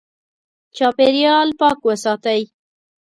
[0.75, 2.41] چاپېریال پاک وساتئ.